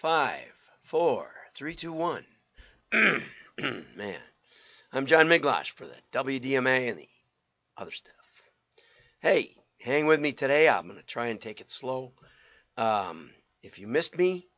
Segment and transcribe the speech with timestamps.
[0.00, 0.50] five,
[0.84, 2.24] four, three, two, one.
[2.92, 4.16] Man,
[4.94, 7.08] I'm John Miglautsch for the WDMA and the
[7.76, 8.14] other stuff.
[9.20, 10.70] Hey, hang with me today.
[10.70, 12.12] I'm going to try and take it slow.
[12.78, 13.28] Um,
[13.62, 14.48] if you missed me,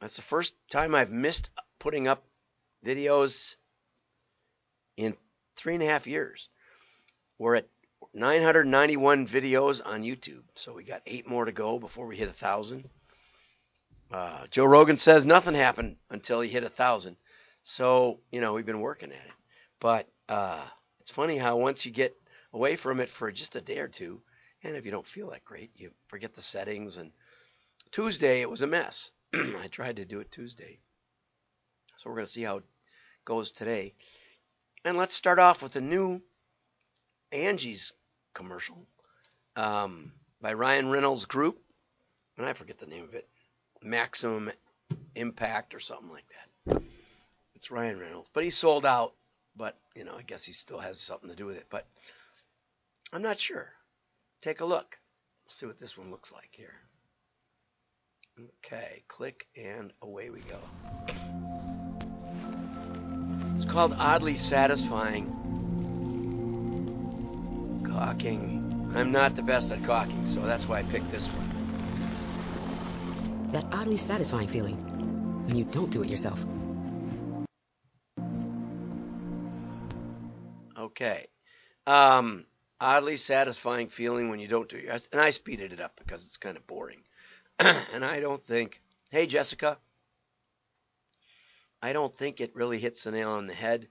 [0.00, 2.24] that's the first time I've missed putting up
[2.84, 3.54] videos
[4.96, 5.16] in
[5.54, 6.48] three and a half years.
[7.38, 7.68] We're at
[8.12, 12.32] 991 videos on YouTube, so we got eight more to go before we hit a
[12.32, 12.90] thousand.
[14.14, 17.16] Uh, Joe Rogan says nothing happened until he hit a thousand,
[17.64, 19.32] so you know we've been working at it.
[19.80, 20.64] But uh,
[21.00, 22.16] it's funny how once you get
[22.52, 24.22] away from it for just a day or two,
[24.62, 26.96] and if you don't feel that great, you forget the settings.
[26.96, 27.10] And
[27.90, 29.10] Tuesday it was a mess.
[29.34, 30.78] I tried to do it Tuesday,
[31.96, 32.64] so we're going to see how it
[33.24, 33.94] goes today.
[34.84, 36.22] And let's start off with a new
[37.32, 37.92] Angie's
[38.32, 38.86] commercial
[39.56, 41.58] um, by Ryan Reynolds Group,
[42.38, 43.28] and I forget the name of it,
[43.84, 44.50] Maximum
[45.14, 46.24] Impact or something like
[46.66, 46.82] that.
[47.54, 49.14] It's Ryan Reynolds, but he sold out.
[49.56, 51.66] But you know, I guess he still has something to do with it.
[51.70, 51.86] But
[53.12, 53.68] I'm not sure.
[54.40, 54.98] Take a look.
[55.46, 56.74] see what this one looks like here.
[58.64, 60.58] Okay, click and away we go.
[63.54, 65.26] It's called Oddly Satisfying
[67.86, 68.92] Caulking.
[68.96, 71.53] I'm not the best at caulking, so that's why I picked this one.
[73.54, 74.74] That oddly satisfying feeling
[75.46, 76.44] when you don't do it yourself.
[80.76, 81.28] Okay.
[81.86, 82.46] Um,
[82.80, 86.36] oddly satisfying feeling when you don't do your and I speeded it up because it's
[86.36, 87.02] kind of boring.
[87.60, 88.82] and I don't think,
[89.12, 89.78] hey Jessica,
[91.80, 93.86] I don't think it really hits the nail on the head.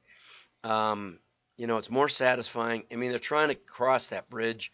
[0.66, 1.20] Um,
[1.56, 2.84] you know, it's more satisfying.
[2.92, 4.74] I mean, they're trying to cross that bridge.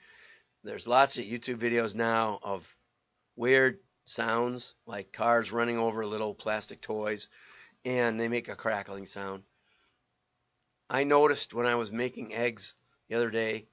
[0.63, 2.75] There's lots of YouTube videos now of
[3.35, 3.77] weird
[4.09, 7.27] sounds like cars running over little plastic toys
[7.85, 9.43] and they make a crackling sound.
[10.89, 12.75] I noticed when I was making eggs
[13.07, 13.67] the other day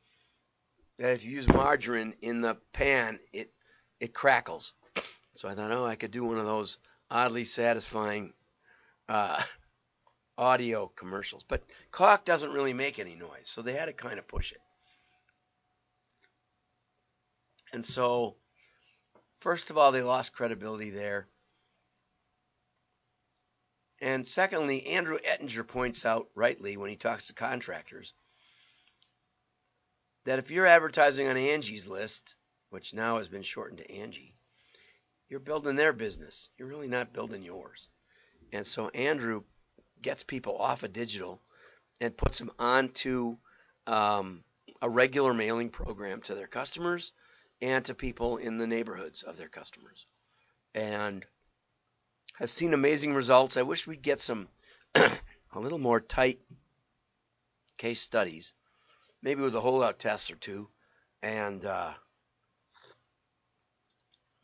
[0.98, 3.52] that if you use margarine in the pan, it
[4.00, 4.74] it crackles.
[5.36, 6.78] So I thought, oh, I could do one of those
[7.10, 8.32] oddly satisfying
[9.08, 9.42] uh,
[10.38, 11.44] audio commercials.
[11.46, 14.60] But caulk doesn't really make any noise, so they had to kind of push it.
[17.72, 18.36] And so,
[19.46, 21.28] first of all, they lost credibility there.
[24.00, 28.12] And secondly, Andrew Ettinger points out rightly when he talks to contractors
[30.24, 32.34] that if you're advertising on Angie's list,
[32.70, 34.34] which now has been shortened to Angie,
[35.28, 36.48] you're building their business.
[36.58, 37.88] You're really not building yours.
[38.52, 39.44] And so Andrew
[40.02, 41.40] gets people off of digital
[42.00, 43.36] and puts them onto
[43.86, 44.42] um,
[44.82, 47.12] a regular mailing program to their customers
[47.60, 50.06] and to people in the neighborhoods of their customers.
[50.74, 51.24] And
[52.38, 53.56] has seen amazing results.
[53.56, 54.48] I wish we'd get some
[54.94, 55.10] a
[55.54, 56.40] little more tight
[57.78, 58.52] case studies,
[59.22, 60.68] maybe with a holdout test or two,
[61.22, 61.92] and uh,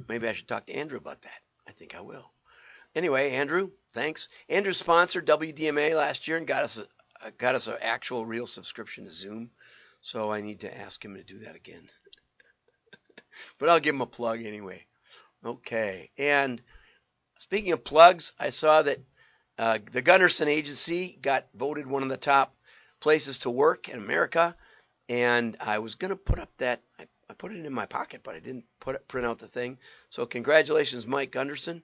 [0.09, 1.41] maybe I should talk to Andrew about that.
[1.69, 2.31] I think I will.
[2.95, 4.29] Anyway, Andrew, thanks.
[4.49, 6.83] Andrew sponsored WDMA last year and got us
[7.23, 9.51] a, got us an actual real subscription to Zoom,
[10.01, 11.89] so I need to ask him to do that again.
[13.59, 14.87] But I'll give him a plug anyway.
[15.45, 16.63] Okay, and
[17.43, 18.99] Speaking of plugs, I saw that
[19.59, 22.55] uh, the Gunderson Agency got voted one of the top
[23.01, 24.55] places to work in America,
[25.09, 26.83] and I was going to put up that.
[27.01, 29.49] I, I, put it in my pocket, but I didn't put it, print out the
[29.49, 29.79] thing.
[30.09, 31.83] So congratulations, Mike Gunderson.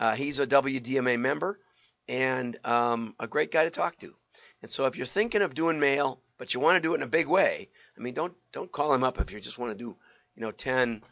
[0.00, 1.60] Uh, he's a WDMA member
[2.08, 4.14] and um, a great guy to talk to.
[4.62, 7.02] And so if you're thinking of doing mail, but you want to do it in
[7.02, 7.68] a big way,
[7.98, 9.94] I mean, don't don't call him up if you just want to do,
[10.36, 11.02] you know, 10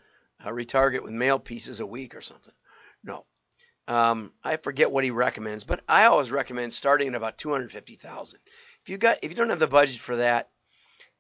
[0.45, 2.55] uh, retarget with mail pieces a week or something.
[3.03, 3.25] No,
[3.89, 8.41] um, I forget what he recommends, but I always recommend starting at about 250,000.
[8.83, 10.51] If you got if you don't have the budget for that,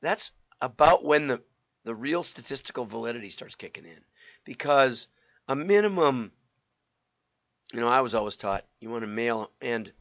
[0.00, 1.42] that's about when the
[1.84, 4.00] the real statistical validity starts kicking in
[4.44, 5.09] because
[5.48, 6.32] a minimum
[7.72, 9.92] you know, I was always taught you want to mail and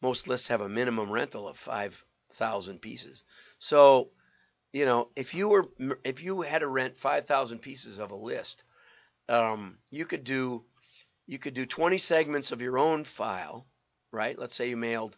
[0.00, 3.24] most lists have a minimum rental of 5,000 pieces.
[3.58, 4.10] So,
[4.76, 5.68] you know, if you were
[6.04, 8.62] if you had to rent 5,000 pieces of a list,
[9.26, 10.64] um, you could do
[11.26, 13.66] you could do 20 segments of your own file,
[14.12, 14.38] right?
[14.38, 15.16] Let's say you mailed,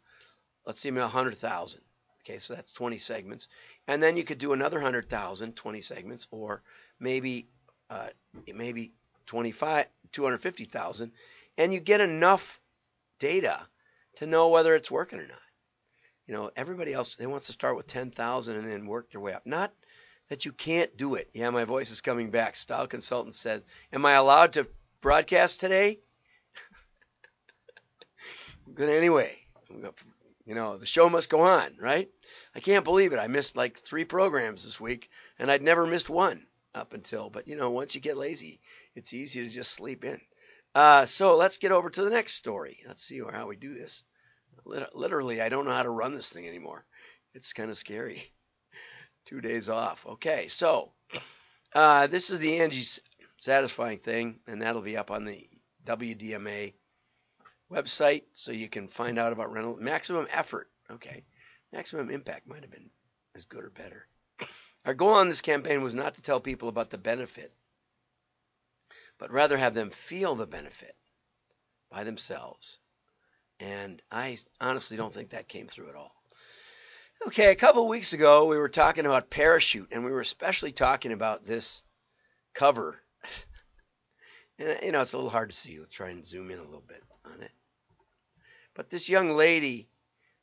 [0.65, 1.81] let's say you mailed 100,000.
[2.25, 3.49] Okay, so that's 20 segments.
[3.89, 6.63] And then you could do another 100,000, 20 segments, or
[7.01, 7.49] maybe
[7.91, 8.11] uh,
[8.55, 8.93] maybe
[9.27, 11.11] 25, 250,000,
[11.59, 12.61] and you get enough
[13.19, 13.67] data
[14.17, 15.48] to know whether it's working or not.
[16.29, 19.33] You know, everybody else they wants to start with 10,000 and then work their way
[19.33, 19.47] up.
[19.47, 19.73] Not
[20.29, 21.31] that you can't do it.
[21.33, 22.55] Yeah, my voice is coming back.
[22.55, 23.65] Style consultant says,
[23.95, 24.69] "Am I allowed to
[25.01, 26.01] broadcast today?
[28.75, 29.39] good anyway.
[30.45, 32.11] You know, the show must go on, right?
[32.55, 33.19] I can't believe it.
[33.19, 35.09] I missed like three programs this week,
[35.39, 37.31] and I'd never missed one up until.
[37.31, 38.61] But you know, once you get lazy,
[38.95, 40.21] it's easy to just sleep in.
[40.75, 42.81] Uh, so let's get over to the next story.
[42.87, 44.05] Let's see how we do this.
[44.65, 46.85] Literally, I don't know how to run this thing anymore.
[47.35, 48.31] It's kind of scary.
[49.25, 50.07] Two days off.
[50.07, 50.93] Okay, so
[51.75, 52.85] uh, this is the Angie
[53.37, 55.49] satisfying thing, and that'll be up on the
[55.85, 56.75] WDMA
[57.71, 60.71] website so you can find out about rental maximum effort.
[60.91, 61.25] Okay,
[61.73, 62.91] maximum impact might have been
[63.35, 64.07] as good or better.
[64.85, 67.53] Our goal on this campaign was not to tell people about the benefit,
[69.19, 70.97] but rather have them feel the benefit
[71.91, 72.79] by themselves.
[73.61, 76.15] And I honestly don't think that came through at all.
[77.27, 80.71] Okay, a couple of weeks ago we were talking about parachute, and we were especially
[80.71, 81.83] talking about this
[82.55, 83.03] cover.
[84.59, 85.79] and you know, it's a little hard to see.
[85.79, 87.51] We'll try and zoom in a little bit on it.
[88.75, 89.89] But this young lady,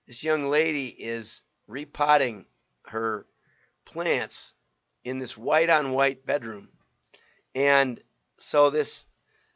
[0.07, 2.45] this young lady is repotting
[2.87, 3.25] her
[3.85, 4.53] plants
[5.05, 6.67] in this white on white bedroom.
[7.53, 7.99] And
[8.37, 9.05] so this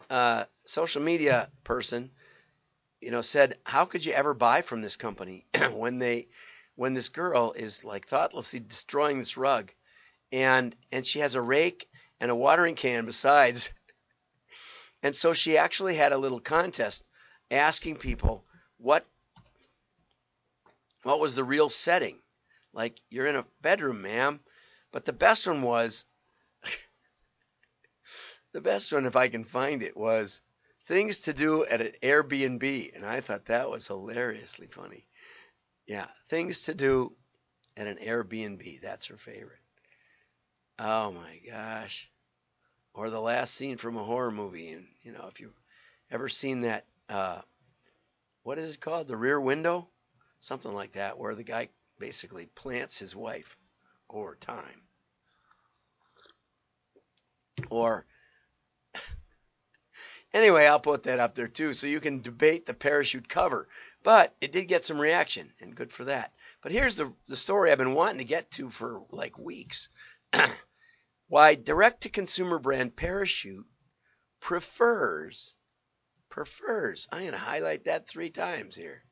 [0.10, 2.12] uh, social media person,
[3.02, 6.28] you know, said, "How could you ever buy from this company when they,
[6.76, 9.72] when this girl is like thoughtlessly destroying this rug,
[10.32, 13.72] and and she has a rake and a watering can besides."
[15.02, 17.08] And so she actually had a little contest
[17.50, 18.44] asking people
[18.80, 19.06] what
[21.04, 22.18] what was the real setting.
[22.74, 24.42] Like you're in a bedroom, ma'am.
[24.92, 26.06] But the best one was
[28.52, 30.42] the best one, if I can find it, was
[30.90, 35.06] things to do at an Airbnb, and I thought that was hilariously funny.
[35.86, 37.14] Yeah, things to do
[37.78, 38.82] at an Airbnb.
[38.82, 39.60] That's her favorite.
[40.80, 42.10] Oh my gosh.
[42.96, 45.62] Or the last scene from a horror movie, and you know, if you've
[46.10, 47.42] ever seen that uh,
[48.42, 49.08] what is it called?
[49.08, 49.88] The rear window?
[50.40, 51.70] Something like that, where the guy
[52.00, 53.56] basically plants his wife
[54.10, 54.82] over time.
[57.70, 58.08] Or,
[60.34, 63.68] anyway, I'll put that up there too, so you can debate the parachute cover.
[64.04, 66.34] But it did get some reaction, and good for that.
[66.62, 69.90] But here's the, the story I've been wanting to get to for like weeks.
[71.28, 73.68] Why direct to consumer brand Parachute
[74.40, 75.56] prefers
[76.30, 79.04] prefers, I'm going to highlight that three times here,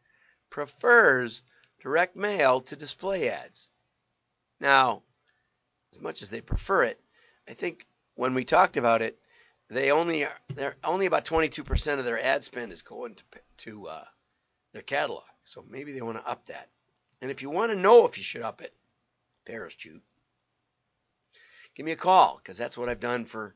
[0.50, 1.44] prefers
[1.82, 3.72] direct mail to display ads.
[4.60, 5.04] Now,
[5.92, 7.02] as much as they prefer it,
[7.48, 7.86] I think
[8.16, 9.20] when we talked about it,
[9.70, 13.24] they only are, they're only about 22% of their ad spend is going to
[13.58, 14.06] to uh,
[14.74, 15.24] their catalog.
[15.44, 16.70] So maybe they want to up that.
[17.22, 18.74] And if you want to know if you should up it,
[19.46, 20.04] Parachute,
[21.76, 23.56] give me a call because that's what I've done for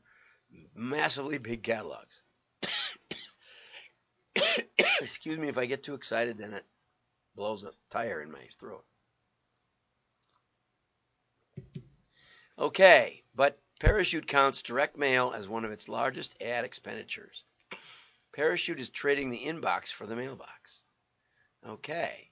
[0.74, 2.22] massively big catalogs.
[5.00, 6.64] Excuse me if I get too excited, then it
[7.36, 8.84] blows a tire in my throat.
[12.58, 17.42] Okay, but Parachute counts direct mail as one of its largest ad expenditures.
[18.32, 20.82] Parachute is trading the inbox for the mailbox.
[21.66, 22.30] Okay.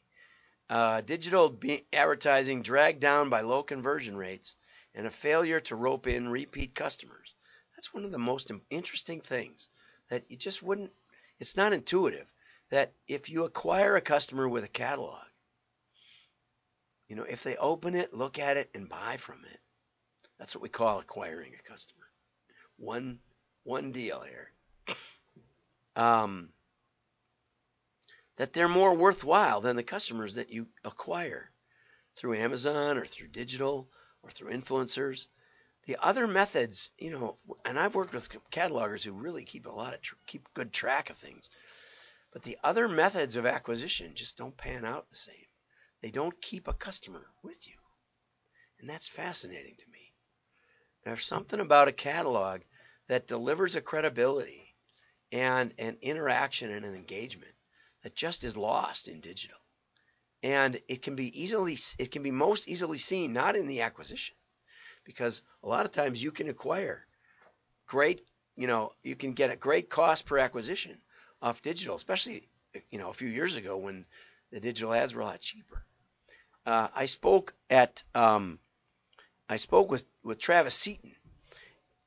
[0.69, 1.59] Uh, digital
[1.93, 4.55] advertising dragged down by low conversion rates
[4.95, 7.35] and a failure to rope in repeat customers.
[7.75, 9.69] That's one of the most interesting things
[10.09, 10.93] that you just wouldn't,
[11.41, 12.33] it's not intuitive
[12.69, 15.27] that if you acquire a customer with a catalog,
[17.09, 19.59] you know, if they open it, look at it, and buy from it,
[20.41, 22.07] that's what we call acquiring a customer.
[22.79, 23.19] One
[23.63, 24.97] one deal here.
[25.95, 26.49] Um,
[28.37, 31.51] that they're more worthwhile than the customers that you acquire
[32.17, 33.91] through Amazon or through digital
[34.23, 35.27] or through influencers.
[35.85, 39.93] The other methods, you know, and I've worked with catalogers who really keep a lot
[39.93, 41.51] of tr- keep good track of things.
[42.33, 45.49] But the other methods of acquisition just don't pan out the same.
[46.01, 47.75] They don't keep a customer with you.
[48.79, 50.00] And that's fascinating to me.
[51.05, 52.61] There's something about a catalog
[53.09, 54.75] that delivers a credibility
[55.33, 57.53] and an interaction and an engagement
[58.03, 59.59] that just is lost in digital.
[60.43, 64.37] And it can be easily it can be most easily seen not in the acquisition
[65.05, 67.07] because a lot of times you can acquire
[67.87, 68.27] great,
[68.57, 70.99] you know, you can get a great cost per acquisition
[71.43, 72.49] off digital, especially
[72.91, 74.07] you know a few years ago when
[74.51, 75.85] the digital ads were a lot cheaper.
[76.65, 78.59] Uh, I spoke at um,
[79.51, 81.17] I spoke with with Travis Seaton,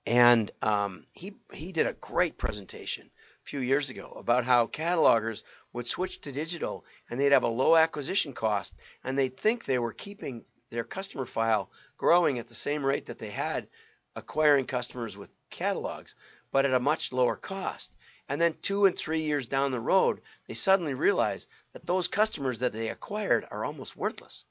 [0.05, 3.11] and um, he he did a great presentation
[3.43, 7.49] a few years ago about how catalogers would switch to digital and they'd have a
[7.49, 8.73] low acquisition cost
[9.03, 13.19] and they'd think they were keeping their customer file growing at the same rate that
[13.19, 13.67] they had
[14.15, 16.15] acquiring customers with catalogs,
[16.53, 17.93] but at a much lower cost.
[18.29, 22.59] And then two and three years down the road, they suddenly realize that those customers
[22.59, 24.45] that they acquired are almost worthless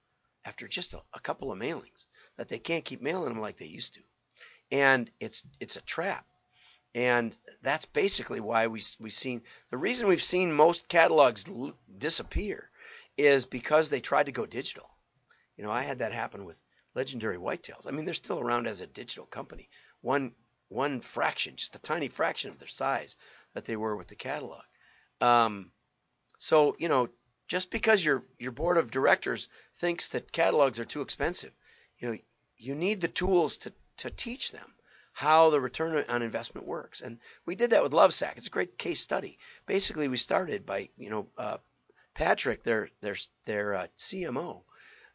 [0.45, 2.05] after just a, a couple of mailings,
[2.37, 4.01] that they can't keep mailing them like they used to.
[4.71, 6.27] And it's it's a trap.
[6.95, 12.71] And that's basically why we, we've seen the reason we've seen most catalogs l- disappear
[13.17, 14.89] is because they tried to go digital.
[15.57, 16.61] You know, I had that happen with
[16.95, 17.87] Legendary Whitetails.
[17.87, 19.69] I mean, they're still around as a digital company.
[20.01, 20.33] One
[20.69, 23.17] one fraction, just a tiny fraction of their size
[23.55, 24.63] that they were with the catalog.
[25.21, 25.71] Um,
[26.39, 27.09] so you know,
[27.49, 31.53] just because your your board of directors thinks that catalogs are too expensive,
[32.03, 32.19] you know,
[32.59, 34.75] you need the tools to to teach them
[35.13, 37.01] how the return on investment works.
[37.01, 38.37] And we did that with Lovesac.
[38.37, 39.39] It's a great case study.
[39.67, 41.59] Basically, we started by you know uh,
[42.15, 44.63] Patrick, their their their uh, CMO,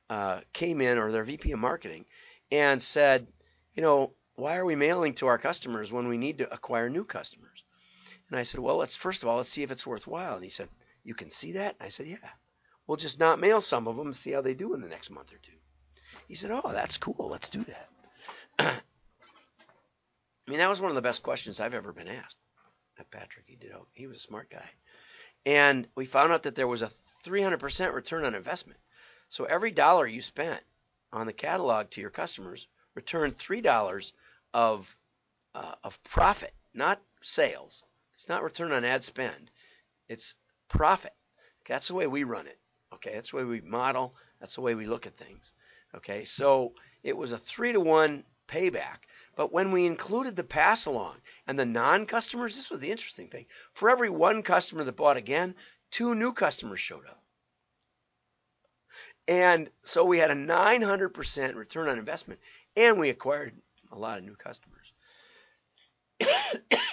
[0.09, 2.05] uh, came in or their VP of marketing
[2.51, 3.27] and said,
[3.75, 7.03] you know, why are we mailing to our customers when we need to acquire new
[7.03, 7.63] customers?
[8.29, 10.35] And I said, well, let's first of all let's see if it's worthwhile.
[10.35, 10.69] And he said,
[11.03, 11.75] you can see that?
[11.81, 12.29] I said, yeah.
[12.85, 15.09] We'll just not mail some of them and see how they do in the next
[15.09, 15.51] month or two.
[16.27, 17.15] He said, oh, that's cool.
[17.19, 17.89] Let's do that.
[18.59, 18.81] I
[20.51, 22.37] mean, that was one of the best questions I've ever been asked.
[22.99, 23.71] At Patrick, he did.
[23.93, 24.67] He was a smart guy,
[25.45, 26.89] and we found out that there was a
[27.23, 28.79] 300% return on investment.
[29.29, 30.61] So every dollar you spent
[31.11, 34.13] on the catalog to your customers returned three dollars
[34.53, 34.95] of
[35.53, 37.83] uh, of profit, not sales.
[38.13, 39.51] It's not return on ad spend.
[40.09, 40.35] It's
[40.69, 41.13] profit.
[41.67, 42.57] That's the way we run it.
[42.93, 44.15] Okay, that's the way we model.
[44.39, 45.51] That's the way we look at things.
[45.95, 48.99] Okay, so it was a three to one payback.
[49.35, 53.27] But when we included the pass along and the non customers, this was the interesting
[53.27, 53.45] thing.
[53.73, 55.55] For every one customer that bought again,
[55.91, 57.21] two new customers showed up.
[59.27, 62.39] And so we had a 900% return on investment
[62.75, 63.53] and we acquired
[63.91, 64.93] a lot of new customers.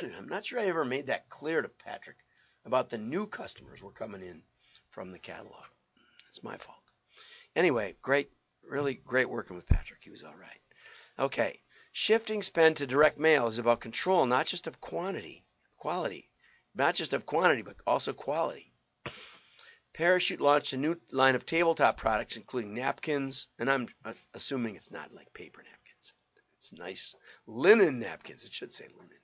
[0.02, 2.16] I'm not sure I ever made that clear to Patrick
[2.66, 4.42] about the new customers were coming in
[4.90, 5.64] from the catalog.
[6.28, 6.82] It's my fault.
[7.54, 8.30] Anyway, great,
[8.68, 10.00] really great working with Patrick.
[10.02, 10.60] He was all right.
[11.18, 11.60] Okay,
[11.92, 15.44] shifting spend to direct mail is about control, not just of quantity,
[15.76, 16.30] quality,
[16.74, 18.72] not just of quantity, but also quality.
[19.92, 23.88] Parachute launched a new line of tabletop products, including napkins, and I'm
[24.34, 26.14] assuming it's not like paper napkins.
[26.58, 27.14] It's nice
[27.46, 28.44] linen napkins.
[28.44, 29.18] It should say linen.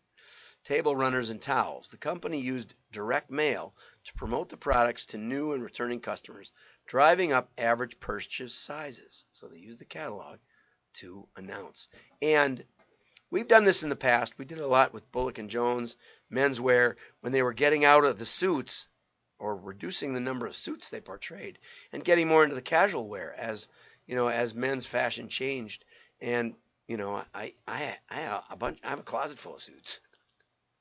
[0.65, 1.89] Table runners and towels.
[1.89, 3.75] The company used direct mail
[4.05, 6.53] to promote the products to new and returning customers,
[6.87, 9.25] driving up average purchase sizes.
[9.33, 10.39] So they used the catalog
[10.95, 11.89] to announce.
[12.21, 12.65] And
[13.31, 14.39] we've done this in the past.
[14.39, 15.97] We did a lot with Bullock and Jones
[16.31, 18.89] menswear when they were getting out of the suits
[19.39, 21.59] or reducing the number of suits they portrayed
[21.93, 23.69] and getting more into the casual wear as
[24.07, 25.85] you know as men's fashion changed
[26.21, 26.55] and
[26.87, 30.01] you know I I I have a bunch I have a closet full of suits.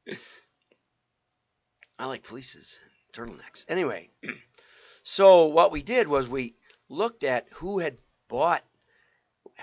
[2.00, 2.80] I like fleeces,
[3.14, 3.66] turtlenecks.
[3.68, 4.10] Anyway,
[5.04, 6.56] so what we did was we
[6.88, 8.64] looked at who had bought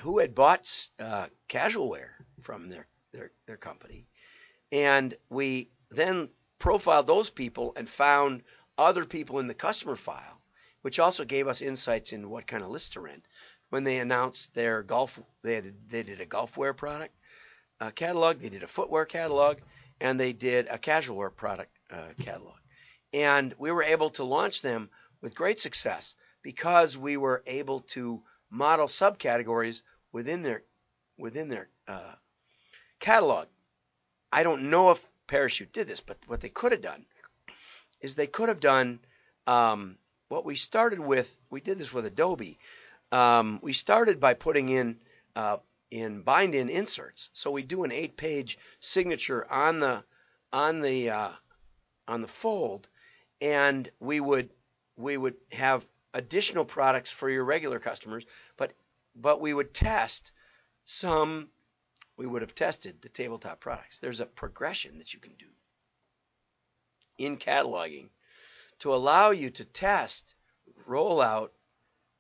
[0.00, 4.06] who had bought uh, casual wear from their, their their company,
[4.70, 8.42] and we then profiled those people and found
[8.78, 10.40] other people in the customer file,
[10.82, 13.26] which also gave us insights in what kind of list to rent.
[13.70, 17.14] When they announced their golf, they had, they did a golf wear product
[17.80, 19.58] uh, catalog, they did a footwear catalog,
[20.00, 22.54] and they did a casual wear product uh, catalog.
[23.12, 28.22] And we were able to launch them with great success because we were able to
[28.50, 30.62] model subcategories within their
[31.18, 32.14] within their uh,
[33.00, 33.46] catalog.
[34.32, 37.04] I don't know if Parachute did this, but what they could have done
[38.00, 39.00] is they could have done
[39.46, 39.96] um,
[40.28, 41.34] what we started with.
[41.50, 42.58] We did this with Adobe.
[43.12, 44.98] Um, we started by putting in
[45.34, 45.58] uh,
[45.90, 47.30] in bind in inserts.
[47.32, 50.04] So we do an eight page signature on the
[50.52, 51.32] on the uh,
[52.08, 52.88] on the fold,
[53.40, 54.50] and we would
[54.96, 58.24] we would have additional products for your regular customers,
[58.56, 58.72] but
[59.14, 60.32] but we would test
[60.84, 61.48] some.
[62.16, 63.98] We would have tested the tabletop products.
[63.98, 65.46] There's a progression that you can do
[67.18, 68.08] in cataloging
[68.78, 70.34] to allow you to test,
[70.86, 71.52] roll out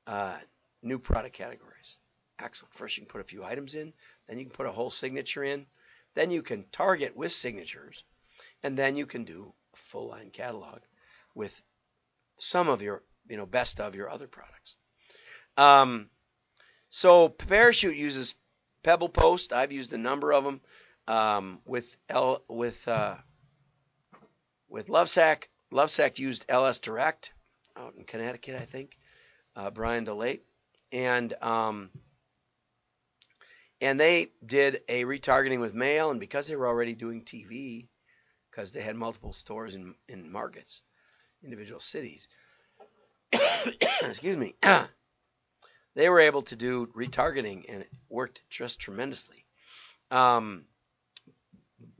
[0.06, 0.36] uh,
[0.82, 1.75] new product categories.
[2.38, 2.74] Excellent.
[2.74, 3.92] First, you can put a few items in,
[4.28, 5.66] then you can put a whole signature in,
[6.14, 8.04] then you can target with signatures,
[8.62, 10.80] and then you can do a full line catalog
[11.34, 11.62] with
[12.38, 14.76] some of your, you know, best of your other products.
[15.56, 16.10] Um,
[16.90, 18.34] so Parachute uses
[18.82, 19.52] PebblePost.
[19.52, 20.60] I've used a number of them
[21.08, 23.16] um, with L with uh,
[24.68, 27.32] with Lovesac, Lovesac used LS Direct
[27.76, 28.98] out in Connecticut, I think.
[29.54, 30.40] Uh, Brian DeLate,
[30.92, 31.90] and um,
[33.86, 37.86] and they did a retargeting with mail, and because they were already doing TV
[38.50, 40.82] because they had multiple stores in in markets,
[41.44, 42.26] individual cities.
[44.02, 44.56] Excuse me.
[45.94, 49.44] they were able to do retargeting and it worked just tremendously.
[50.10, 50.64] Um,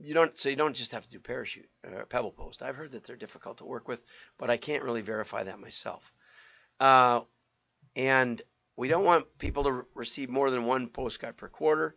[0.01, 2.61] you don't so you don't just have to do parachute or uh, pebble post.
[2.61, 4.03] I've heard that they're difficult to work with,
[4.37, 6.11] but I can't really verify that myself.
[6.81, 7.21] Uh,
[7.95, 8.41] and
[8.77, 11.95] we don't want people to re- receive more than one postcard per quarter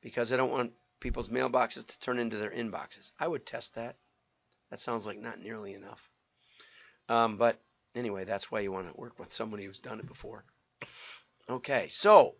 [0.00, 3.10] because I don't want people's mailboxes to turn into their inboxes.
[3.18, 3.96] I would test that.
[4.70, 6.08] That sounds like not nearly enough.
[7.08, 7.58] Um, but
[7.94, 10.44] anyway, that's why you want to work with somebody who's done it before.
[11.48, 12.34] Okay, so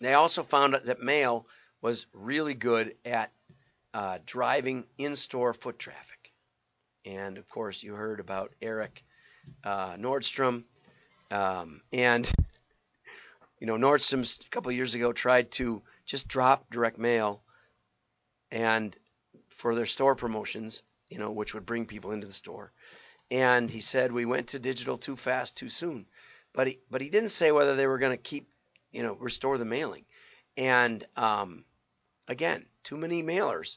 [0.00, 1.46] they also found that mail
[1.82, 3.32] was really good at
[3.92, 6.32] uh, driving in-store foot traffic.
[7.04, 9.02] And of course, you heard about Eric
[9.64, 10.62] uh, Nordstrom,
[11.32, 12.30] um, and
[13.60, 17.42] you know Nordstrom's a couple years ago tried to just drop direct mail
[18.50, 18.96] and
[19.48, 22.72] for their store promotions, you know, which would bring people into the store.
[23.30, 26.06] And he said we went to digital too fast, too soon.
[26.52, 28.48] But he but he didn't say whether they were going to keep,
[28.90, 30.04] you know, restore the mailing.
[30.56, 31.64] And um,
[32.26, 33.76] again, too many mailers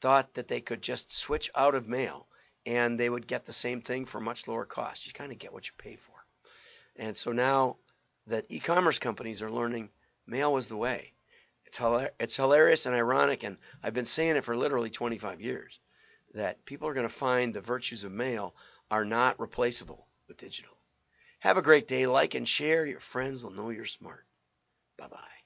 [0.00, 2.26] thought that they could just switch out of mail
[2.66, 5.06] and they would get the same thing for much lower cost.
[5.06, 6.14] You kind of get what you pay for.
[6.96, 7.76] And so now
[8.30, 9.90] that e-commerce companies are learning
[10.26, 11.12] mail was the way.
[11.66, 11.80] It's
[12.18, 15.78] it's hilarious and ironic, and I've been saying it for literally 25 years
[16.34, 18.54] that people are going to find the virtues of mail
[18.90, 20.76] are not replaceable with digital.
[21.40, 22.06] Have a great day.
[22.06, 22.86] Like and share.
[22.86, 24.26] Your friends will know you're smart.
[24.96, 25.39] Bye bye.